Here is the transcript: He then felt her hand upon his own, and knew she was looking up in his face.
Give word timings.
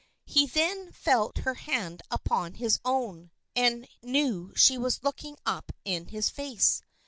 He 0.25 0.47
then 0.47 0.91
felt 0.93 1.37
her 1.37 1.53
hand 1.53 2.01
upon 2.09 2.55
his 2.55 2.79
own, 2.83 3.29
and 3.55 3.87
knew 4.01 4.51
she 4.55 4.75
was 4.75 5.03
looking 5.03 5.37
up 5.45 5.71
in 5.85 6.07
his 6.07 6.27
face. 6.27 6.81